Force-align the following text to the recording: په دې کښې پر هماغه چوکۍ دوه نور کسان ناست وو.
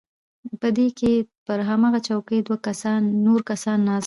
په 0.61 0.67
دې 0.77 0.87
کښې 0.97 1.13
پر 1.45 1.59
هماغه 1.69 1.99
چوکۍ 2.07 2.39
دوه 2.47 2.57
نور 3.25 3.39
کسان 3.49 3.79
ناست 3.87 3.95
وو. 3.95 3.99